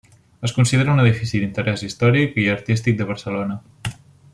Es 0.47 0.53
considera 0.55 0.95
un 0.97 1.01
edifici 1.03 1.41
d'interès 1.43 1.85
històric 1.89 2.35
i 2.45 2.49
artístic 2.57 3.01
de 3.03 3.11
Barcelona. 3.13 3.61